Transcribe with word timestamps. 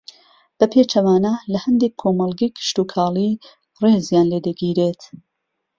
بە 0.57 0.65
پێچەوانە 0.73 1.33
لە 1.51 1.57
ھەندێک 1.65 1.93
کۆمەڵگەی 2.01 2.53
کشتوکاڵی 2.57 3.39
ڕێزیان 3.83 4.27
لێدەگیرێت 4.31 5.01